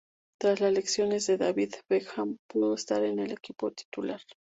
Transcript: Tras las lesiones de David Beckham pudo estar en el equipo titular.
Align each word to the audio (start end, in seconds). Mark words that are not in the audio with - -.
Tras 0.39 0.59
las 0.61 0.73
lesiones 0.73 1.27
de 1.27 1.37
David 1.37 1.75
Beckham 1.87 2.39
pudo 2.49 2.73
estar 2.73 3.03
en 3.03 3.19
el 3.19 3.33
equipo 3.33 3.69
titular. 3.69 4.19